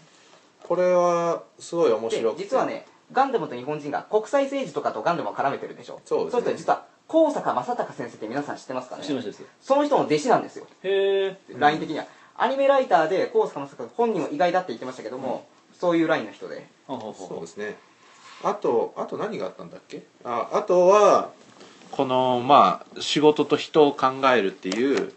[0.64, 2.44] これはすごい面で白くて。
[2.44, 6.40] 実はねガンダムと日本人が国際政治とかとガンダムを絡めてるでしょそうですね。
[6.42, 9.02] それと実は高坂正隆先生って皆さん知ってますかね？
[9.02, 10.66] 知ってますその人の弟子なんですよ。
[10.80, 16.66] すへえライン的にはアニメライターで高坂正隆本人も意外だって言ってましたけども、そういうラインの人で。
[16.88, 17.76] そうですね。
[18.42, 20.02] あとあと何があったんだっけ？
[20.24, 21.30] ああとは
[21.92, 25.12] このまあ仕事と人を考えるっていう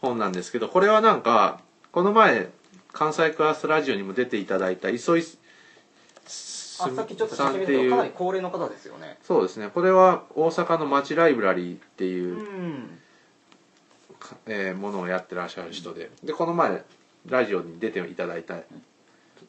[0.00, 1.60] 本なんですけどこれはなんか
[1.92, 2.48] この前
[2.92, 5.22] 関西クラスラジオにも出ていただいた磯井
[6.26, 9.18] さっきちょっと写さんってい真見るとかなりう高齢の方ですよね。
[9.22, 9.68] そうですね。
[9.74, 12.86] これは大阪の町ライブラリーっていうう、ん。
[12.86, 13.07] か
[14.46, 16.10] えーものをやってらっしゃる人で。
[16.22, 16.84] でこの前
[17.26, 18.58] ラジオに出ていただいた。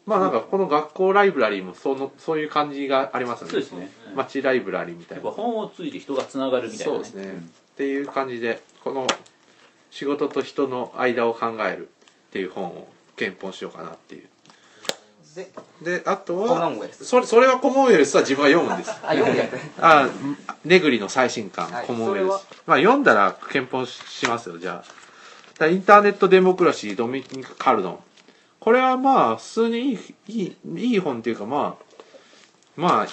[0.06, 3.52] まあなんかこの学校ライブラリーもそのそういう感じがありますよね。
[3.52, 3.92] そうですね。
[4.16, 5.24] 町ライブラリーみたいな。
[5.24, 9.08] やっぱ本を通じて人がつながるみたいな、そうですね、っていう感じでこの
[9.92, 14.28] 仕事と人の間を考えるっていう本を検本しようかなっていう
[15.40, 18.92] でであとはそれそれはコモンウェルスは自分は読むんです。
[18.92, 19.50] あ読んで
[19.80, 20.10] あ
[20.66, 22.46] ネグリの最新刊、はいコモンウェルス。
[22.66, 24.92] まあ読んだら検本しますよじゃあ。
[25.58, 28.00] だインターネットデモクラシードミニク・カルドン。
[28.60, 29.98] これはまあ普通にいい
[30.28, 31.86] いいいい本っていうかまあ
[32.76, 33.08] まあ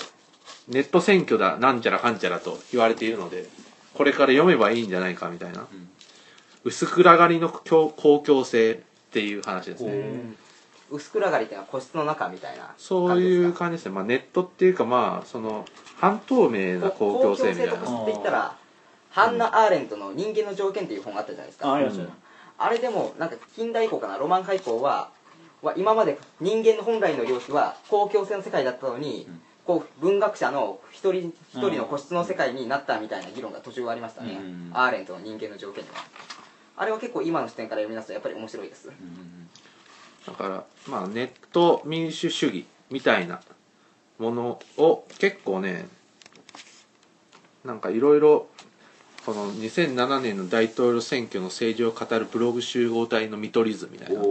[0.68, 3.48] ネット選挙だなんちゃらかんちゃらと言われているので
[3.94, 5.66] これから読めばいいんじゃないかみたいな、
[6.64, 8.76] 薄暗がりの公公共性っ
[9.10, 10.34] ていう話ですね
[10.90, 15.64] 薄暗がりっていうのは個室の中みたいなそういう感感じですね、まあ、ネットっていうかまあその
[15.96, 17.72] 半透明な公共性みたいな。
[17.72, 18.56] 公共性と個室って言ったら
[19.10, 19.70] ハンナ・アー。
[19.70, 22.10] レントの「人間の条件」っていう本があったじゃないですかあありましたね
[22.58, 25.10] あれでもなんか近代以降かなロマン派以降は
[25.62, 34.92] は今まで人間の本来の領域は公共性の世界だったのに、うんこう文学者の一人一人の個室の世界になったみたいな議論が途中ありましたね、うんアー。
[34.92, 35.96] レントの人間の条件には
[36.76, 39.45] あれは結構今の視点から読み出すとやっぱり面白いです、うん
[40.26, 43.40] だからまあネット民主主義みたいな
[44.18, 45.86] ものを結構ね
[47.64, 48.46] なんかいろいろ
[49.24, 54.22] この2007年の大統領選挙の政治を語るブログ集合体の見取り図みたいな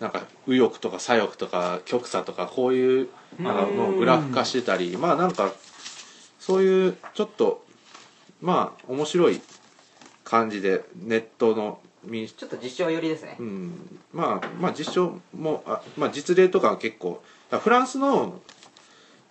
[0.00, 5.52] なんか右翼とか左翼とか極左とかこういうなんかのをグラフ化してたりまあなんか
[6.38, 7.64] そういうちょっと
[8.40, 9.40] まあ面白い
[10.24, 13.36] 感じでネットの民主ちょっと実証寄りですね。
[13.38, 18.40] うん、まあまあ実証もあ、まあ、実例とかは結構フランスの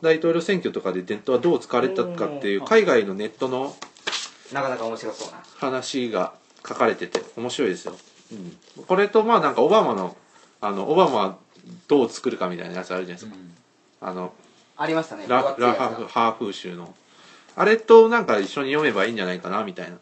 [0.01, 3.75] 大統領選挙とかでネットはどう使われたかっていう海外のネットの
[4.53, 5.43] なかなか面白そうな。
[5.55, 6.33] 話が
[6.67, 7.95] 書かれてて面白いですよ、
[8.77, 10.15] うん、これとまあなんかオバマの
[10.61, 11.37] あのオバマは
[11.87, 13.35] どう作るかみたいなやつあるじゃないですか、
[14.01, 14.33] あの
[14.77, 15.25] ありましたね。
[15.27, 16.93] ララハーフ州の。
[17.55, 19.97] あれとなんか一緒に読めばいいんじゃないかなみたいな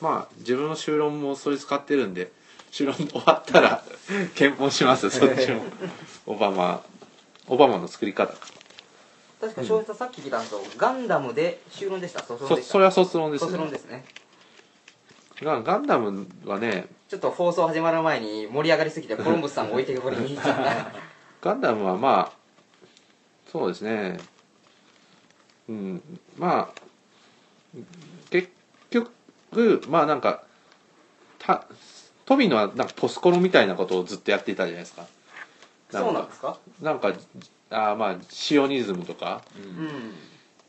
[0.00, 2.30] まあ自分の修論もそれ使ってるんで
[2.70, 3.82] 修論終わったら
[4.34, 5.62] 検討しますそっちも。
[6.26, 6.82] オバマ
[7.48, 8.34] オバマの作り方。
[9.40, 12.20] 確か翔平さんさっき聞いたんですけどガンダムで修論でした？
[12.20, 12.62] 卒論でした？
[12.64, 14.04] そそれは卒論です卒論ねですね。
[15.42, 20.92] ガガンダムはねちょっと放送始まる前に盛り上がりすぎてコロンブスさんを置いてけぼりに行っちゃった。
[21.42, 22.36] ガンダムはまあ
[23.52, 24.18] そうですね。
[25.68, 26.02] うん
[26.38, 27.78] まあ
[28.30, 28.48] 結
[28.90, 29.10] 局
[29.88, 30.42] まあなんか
[31.38, 31.64] た
[32.24, 35.06] 富野はなんかポスコロみたいなことをずっとやっていたじゃないですか。
[35.90, 36.58] そうなんですか？
[36.82, 37.12] なんか
[37.70, 39.42] あーまあシオニズムとか。
[39.56, 39.88] ううんん。
[39.88, 39.92] っ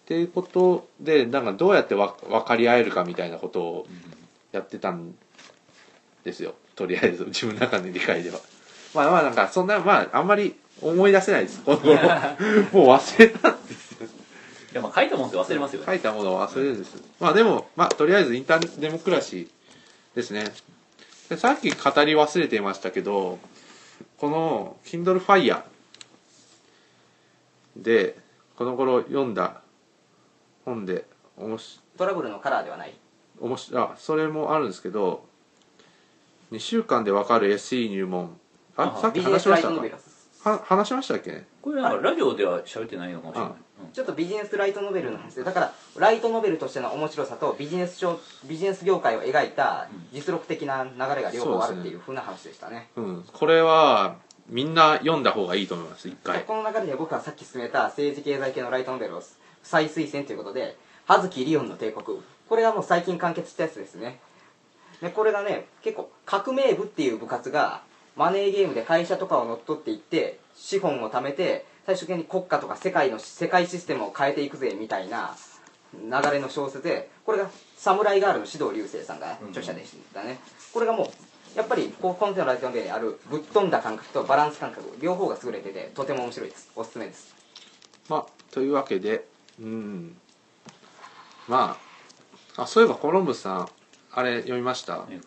[0.08, 3.88] ていうことでなんかどうやってわ分かり合えるかみたいなことを
[4.54, 5.14] やってたん
[6.24, 6.54] ですよ。
[6.76, 8.40] とりあえず自分の中の理解では。
[8.94, 11.62] まあまあなんかそんなまああんまり思い出せないです。
[11.62, 11.96] この頃。
[12.72, 14.08] もう忘れたんですよ
[14.72, 15.86] いやまあ書いたもんって忘れますよね。
[15.86, 17.02] 書いたものを忘れるんです。
[17.20, 20.46] まあでもまあとりあえずインターデモクラシーですね。
[21.30, 21.76] でさっき語
[22.06, 23.40] り忘れていましたけど
[24.18, 25.62] この Kindle Fire
[27.76, 28.18] で
[28.56, 29.62] この頃読んだ
[30.66, 31.06] 本で
[31.38, 32.94] おもしトラブルのカラーではない？
[33.40, 35.26] おもしあそれもあるんですけど
[36.52, 38.38] 2週間でわかる SE 入門。
[38.76, 40.64] ああさっき話しましたか？
[40.66, 41.44] 話しましたっけ？
[41.62, 43.52] これなんかラジオでは喋ってないのかもしれない、
[43.94, 52.90] ちょっとビジネスライトノベルの話でだからライトノベルとしての面白さとビジネス書ビジネス業界を描いた実録的な流れが両方あるっていうふうな話でしたね。
[52.96, 53.26] うん。
[53.32, 54.18] これは
[54.50, 56.44] みんな読んだ方がいいと思います一回。
[56.44, 59.24] この流れで僕はさっき進めた政治経済系のライトノベルを
[59.64, 62.20] 再推薦ということで葉月リオンの帝国。
[62.50, 64.20] これがもう最近完結したやつですね。
[65.02, 67.82] でこれがね結構革命部っていう部活が
[68.16, 75.36] マネーゲームで会社とかを乗っ取っていって資本を貯めて最終的に国家とか世界の世界システムを変えていくぜみたいな
[75.94, 80.38] 流れの小説でこれが「サムライガール」の指導流星さんが著者でしたね、
[80.74, 86.70] これがもうやっぱりこうコンテのライトノベルにあるぶっ飛んだ感覚とバランス感覚両方が優れててとても面白いです。
[86.76, 87.34] おすすめです。
[88.10, 89.26] まあというわけで
[89.58, 90.18] うん。
[91.48, 91.78] ま
[92.58, 93.70] ああそういえばコロンブスさん
[94.12, 94.98] あれ読みました？
[94.98, 95.22] うん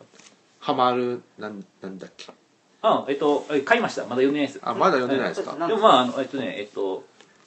[0.59, 2.31] ハマるなんなんだっけ？
[2.83, 4.03] あえっとえ買いました。
[4.03, 4.61] まだ読んでないです。
[4.63, 5.53] あまだ読んでないですか？
[5.67, 7.05] でもまああのえっとねえっと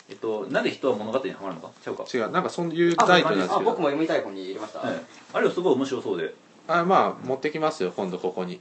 [0.10, 1.72] えっとなんで人は物語にはまるのか？
[1.84, 4.96] ちゃうか違うなんかそういうあタイトルなんですあけど僕も読みたい本に入れました、はい
[5.34, 6.34] あれはすごい面白そうで。
[6.68, 8.60] あまあ持ってきますよ今度ここに。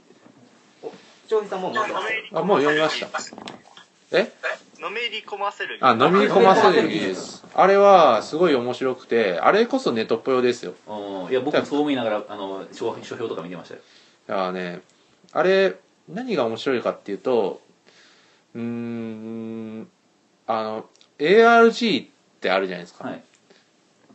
[1.29, 3.07] 長平さんもう持ってますあもう読みました。
[4.11, 4.31] え？
[4.79, 7.43] のめり込ませるあ飲み込ませる技術。
[7.55, 10.73] あれはすごい面白くてあれこそネットっぽよですよ。
[10.87, 11.31] うん。
[11.31, 13.81] いや僕もそう思いながらあの書書評とか見てましたよ。
[14.27, 14.81] だからね
[15.31, 15.75] あれ
[16.09, 17.61] 何が面白いかっていうと
[18.55, 19.87] うーん
[20.47, 20.85] あの
[21.19, 22.07] ARG っ
[22.41, 23.23] てあるじゃないですか、はい。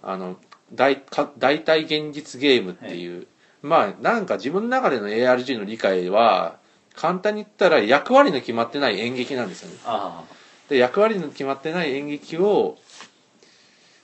[0.02, 0.36] あの
[0.72, 3.26] 大か大体現実ゲームっていう、
[3.62, 6.58] まあなんか自分の中での ARG の理解は
[6.94, 9.78] 簡単に言ったら役割の決まってない演劇なんですよね。
[9.84, 10.24] あ
[10.68, 12.76] で役割の決まってない演劇を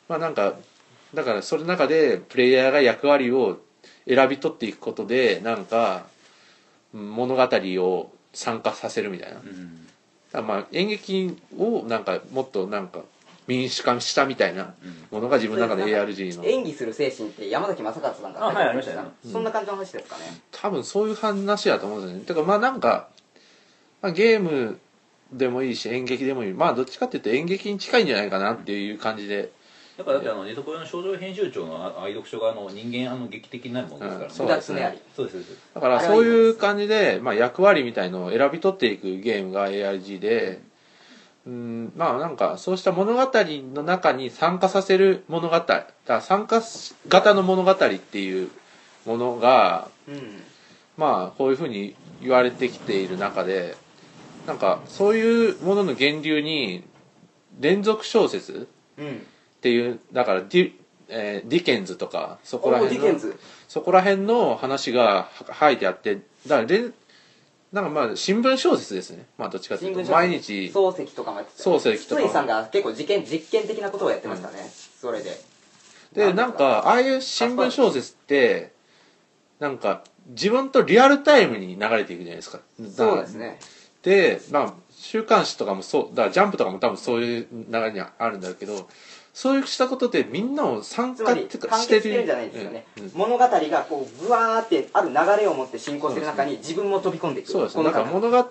[0.09, 0.55] まあなんか
[1.12, 3.61] だからそれの中でプレイヤーが役割を
[4.09, 6.13] 選び取っていくことでなんかうん
[6.94, 9.40] 物語を参加させるみたいな。
[9.40, 9.87] うん。
[10.33, 13.00] らまあ演劇をなんかもっとなんか
[13.46, 15.18] 民主化したみたいなうん。
[15.18, 16.44] ものが自分の中で ARG の。
[16.44, 22.18] 演技する精神って山崎正和さんがあはいありましたよそんな感じの話ですかね、多分そういう話だと思うんですよ。
[22.18, 23.09] ねだからまあなんか、
[24.00, 24.78] まあ、ゲーム
[25.33, 26.52] でもいいし演劇でもいい。
[26.52, 29.50] まあどっちかっていうと演劇に近いんじゃないかなっていう感じで
[29.96, 34.66] だからだってあのネトポヨの少女編集長のあ愛読書があの人間あの劇的になるものですからね、うんそうです
[35.14, 40.61] そうですだからそういう感じで、まあ、役割みたいのを選び取っていくゲームが ARG で、
[41.47, 46.61] うん、まあなんかそうした物語の中に参加させる物語だから参加
[47.09, 48.51] 型の物語っていう
[49.07, 50.42] ものがうん。
[50.97, 53.76] まあこういうふうに言われてきている中で
[54.47, 56.84] なんかそういうものの源流に
[57.61, 58.68] 連続小説
[58.99, 59.26] うん
[59.64, 60.72] っていうだからディ,、
[61.08, 63.18] えーディケンズとかそこら辺の
[63.66, 66.90] そこら辺の話がは書いてあってだからで
[67.72, 69.24] なんかまあ新聞小説ですね。
[69.38, 71.70] まあどっちかというと毎日漱石とかもやってた。
[71.70, 72.28] 漱石とか。
[72.28, 74.58] さんが結構実験実験的なことをやってましたね、
[75.00, 75.32] それで。
[76.12, 76.86] でなんか。
[76.86, 78.72] ああいう新聞小説って
[79.58, 82.60] なんか自分とリアルタイムに流れていくじゃないですか。
[82.94, 83.58] そうですね。
[84.02, 88.88] でまあ週刊誌とかもそうだからジャンプとかも多分そういう流れにはあるんだけど
[89.35, 92.22] そういうしたことでみんなを参加ってかしてる。
[92.22, 93.11] んじゃないですよね、うんうん。
[93.14, 97.51] 物語がこうぐわーってある流れを持って進行してる中に自分も飛び込んでいく。
[97.51, 97.82] そうですね。
[97.82, 98.43] だから物語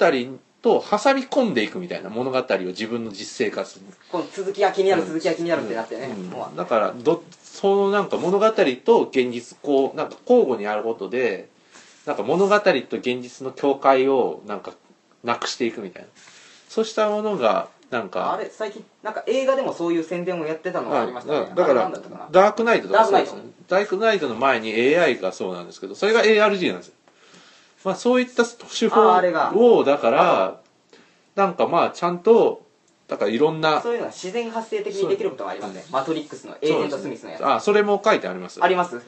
[0.62, 3.86] と挟み込んでいくみたいな物語を自分の実生活に。
[4.12, 11.48] この続きが気になる続きが気になるってなってね、うんだからどそのなんか物語と現実こうなんか交互にあることで
[12.06, 14.74] なんか物語と現実の境界をなんか
[15.24, 16.10] なくしていくみたいな。
[16.68, 18.34] そうしたものがなんか。
[18.34, 21.52] あれ最近なんか映画でもそういう宣伝をやってたのがありましたね。
[21.56, 21.92] だから
[22.32, 26.94] ダークナイトとかそうですダークナイダークナイトの前に AI がそうなんですけどそれが ARG なんですよ。
[27.86, 29.02] まあそういった手法
[29.78, 30.60] をだから
[31.36, 32.66] なんかまあちゃんと
[33.08, 35.86] だからいろんなそういうのは自然発生的にできることがありますね。
[35.92, 37.46] マトリックスのエージェント・スミスのやつ。
[37.46, 38.64] あそれも書いてあります。
[38.64, 39.00] あります？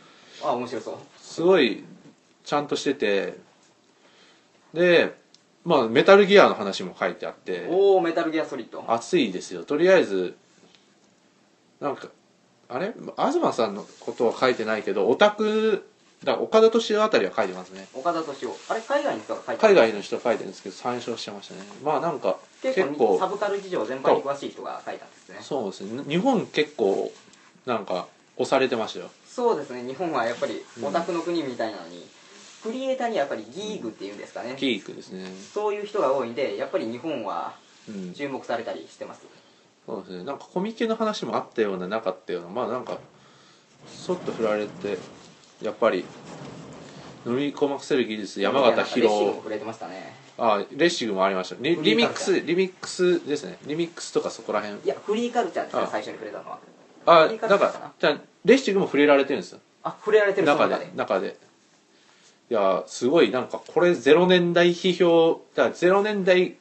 [0.44, 0.96] あ面白そう。
[1.20, 1.84] すごい
[2.44, 3.38] ちゃんとしてて。
[4.74, 5.16] で
[5.66, 7.68] まあメタルギアの話も書いてあって。
[7.70, 9.64] おおメタルギアソリッド熱いですよ。
[9.64, 10.38] とりあえず
[11.82, 12.08] なんか
[12.70, 12.94] あれ？
[13.18, 15.88] 東さんのことは書いてないけどオタク
[16.24, 17.88] だ岡田敏夫あたりは書いてますね。
[17.94, 18.56] 岡田敏夫。
[18.70, 21.62] あれ海外の人が書いて海外の人書いてるんですけど参照してましたね。
[21.84, 23.18] まあなんか結結構。
[23.18, 25.38] 構サブカル事情全般に詳しい人が書いたんですね。
[25.42, 26.04] そうですね。
[26.08, 27.12] 日本結構
[27.66, 28.08] なんか
[28.38, 29.10] 押されてましたよ。
[29.28, 29.84] そうですね。
[29.84, 30.86] 日本はやっぱりうん。
[30.86, 32.08] オタクの国みたいなのに、
[32.66, 35.26] クリエイターにはやっぱりギーグっていうんですかね、ピークですね。
[35.54, 37.54] そういう人が多いんでやっぱり日本は
[37.88, 38.14] うん。
[38.14, 39.22] 注目されたりしてます。
[39.86, 40.24] そうですね。
[40.24, 42.98] なんかコミケの話もあったようななかったようなまあなんか
[43.88, 44.98] そっと振られて
[45.62, 46.04] やっぱり
[47.28, 50.16] 飲み込ませる技術山形レッシングも弘触れてましたね。
[50.40, 51.56] あレッシングもありました。
[51.60, 53.60] リフリリミックスリミックスですね。
[53.68, 54.80] リミックスとかそこら辺。
[54.82, 55.88] いやフリーカルチャーですねあ。
[55.88, 56.60] 最初に触れたのは。
[57.06, 57.56] あフリーカな。
[57.56, 59.60] んかじゃあレッシングも触れられてるんですよ。
[59.84, 60.92] あ触れられてるその中中でで。
[60.96, 61.38] 中で
[62.50, 66.54] いやすごいなんかこれ0年代批評だから0年代っ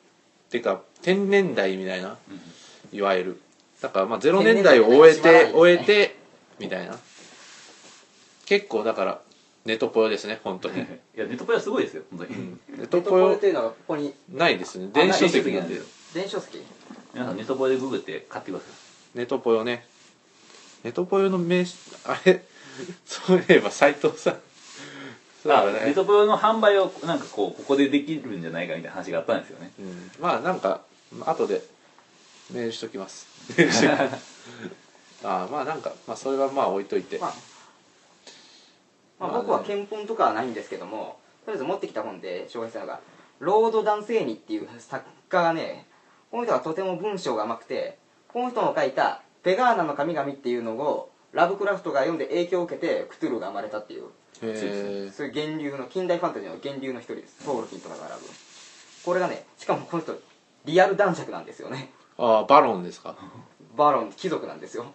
[0.51, 2.17] ていうか10年代みたいな、
[2.93, 3.43] いわゆる。
[3.83, 6.17] だからまあ0年代を終え10年代て、は終えて
[6.59, 6.97] みたいな。
[8.47, 9.21] 結構だから
[9.65, 10.85] ネトポヨですね本当に、 い
[11.17, 14.89] やネットプレはすごいですよ本当に、うん、 ネトトポヨポヨというのがここにないですね。
[14.93, 15.81] 電子書籍なんで
[16.15, 16.63] 電子書籍
[17.13, 18.67] 皆さんネットプレでググって買ってくださ
[19.15, 19.19] い。
[19.19, 19.87] ネトポヨね。
[20.83, 22.43] ネトポヨの名刺あれ？
[23.07, 24.41] そういえば斎藤さん
[25.45, 29.71] そうだあネットプレの販売をなんかこうここでできるんじゃないかみたいな話があったんですよね。
[29.79, 30.81] うん、まあなんか
[31.27, 31.63] 後で
[32.51, 33.27] メールしときます。
[33.59, 34.35] メールしときます
[35.23, 37.35] あまあなんか、まあ、それはまあ置いといて、まあ
[39.21, 43.01] まあ、まあね僕は憲本とかはないんですけどもとりあえず持ってきた本で紹介したのが
[43.39, 45.87] ロード男性にっていう作家がね
[46.31, 54.05] この人はとても文章が甘くてこの人の書いた「ペガーナの神々」っていうのをラブクラフトが読んで影響を受けてクトゥルーが生まれたっていう。
[54.05, 54.07] へ
[55.13, 57.45] そういう源流の近代ファンタジーの源流の一人です。
[57.45, 58.27] トールキンとかが並ぶ。
[59.05, 60.19] これがねしかもこの人
[60.65, 61.91] リアル男爵なんですよね。
[62.19, 63.17] ああバロンですか？
[63.77, 64.87] バロン貴族なんですよ。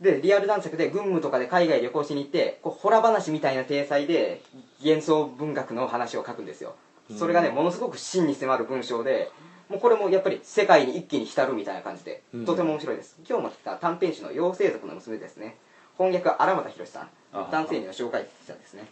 [0.00, 4.40] でリアル男爵で軍務とかで海外旅行しに行ってこうホラ話みたいな体裁で
[4.82, 6.74] 幻想文学の話を書くんですよ。
[7.18, 9.30] それがねうんものすごく真に迫る文章で
[9.68, 12.46] もうこれもやっぱり世界に一気に浸るみたいな感じでうん。
[12.46, 13.16] とても面白いです。
[13.28, 15.58] 今日も来た短編集の妖精族の娘ですね。
[15.98, 17.02] 翻訳は荒俣宏さん。
[17.02, 18.84] あ男性にの紹介者ですね。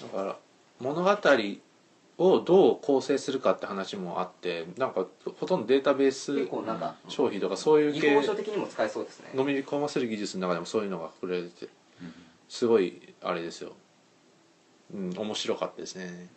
[0.00, 0.36] だから
[0.80, 1.18] 物語
[2.18, 5.06] をどう構成するかって話もあってなんか
[5.38, 9.30] ほとんどデータベース結構なんか消費とかそういう技系法書的にも使えそうですね。
[9.34, 11.68] 飲み込ませる技術の中でもそういうのが触れてて
[12.48, 13.72] すごいあれですよ。
[14.94, 16.28] うん面白かったですね。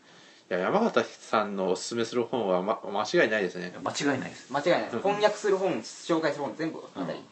[0.50, 3.74] いや山形さんのおすすめする本は、ま、間違いないですね。
[3.82, 4.52] 間違いないです。
[4.52, 4.82] 間違いない。
[4.84, 7.26] ですうん翻訳する本紹介する本全部あたり、うん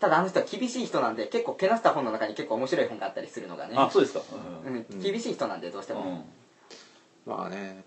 [0.00, 3.74] ただあの人は厳しい人なんで結構けなした本の中に結構面白い本があったりするのがね。
[3.76, 4.20] あそうですか。
[4.66, 4.74] うん。
[4.74, 5.00] うん。
[5.00, 7.32] 厳しい人なんでどうしても、うん。
[7.32, 7.84] まあね。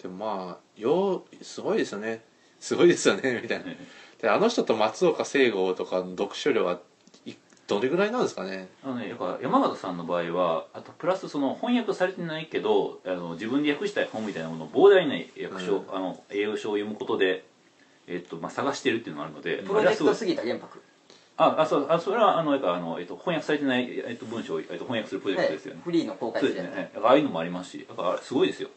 [0.00, 2.22] でもまあようすごいですよね。
[2.60, 3.64] すごいですよねみたいな。
[4.20, 6.80] であの人と松岡聖吾とかの読書量は
[7.26, 7.34] い
[7.66, 8.68] どれぐらいなんですかね。
[8.82, 15.94] あのね、だから山形さんの場合はあとプラスその翻訳されてないけどあの自分で訳したい本みたいなものを膨大な訳書、うん。
[15.94, 17.44] あの英語書を読むことで、
[18.06, 20.82] えっとまあ、探してるっていうのがあるのでプロジェクトす杉田玄白。
[21.36, 26.76] ああそうあそれはあのやっぱあの、えっと、翻訳されてない、えっと、文章を、えっと、翻訳するプロジェクトですよね、フリーの公開するやつはい。
[26.76, 28.68] だからああいうのもありますしだからあれすごいですよ。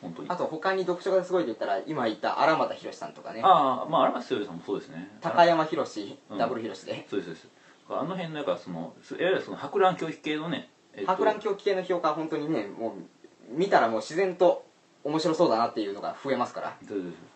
[0.00, 0.28] 本当に。
[0.30, 3.42] あと他に読書がすごいと言ったら今言った荒俣宏さんとかね。
[3.44, 5.10] ああまあ荒松剛さんもそうですね。
[5.20, 6.38] 高山宏うん。
[6.38, 7.06] ダブル宏で。
[7.08, 7.48] そうですそうです。
[7.90, 14.64] あの辺のやっぱそのいわゆるその博覧教育系のね、えっと博覧狂気系の評価は本当にねもう見たらもう自然と
[15.04, 16.76] 面白そうだなっていうのが増えますから。
[16.88, 17.31] そうです